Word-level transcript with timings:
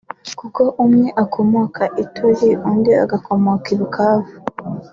kuko 0.39 0.61
umwe 0.83 1.07
ngo 1.09 1.17
akomoka 1.23 1.83
Ituri 2.03 2.49
undi 2.69 2.91
agakomoka 3.03 3.67
i 3.75 3.77
Bukavu 3.79 4.29